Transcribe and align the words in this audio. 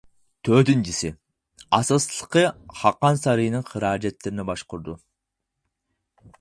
تۆتىنچىسى، 0.47 1.11
ئاساسلىقى 1.77 2.43
خاقان 2.79 3.21
سارىيىنىڭ 3.27 3.69
خىراجەتلىرىنى 3.69 4.49
باشقۇرىدۇ. 4.51 4.99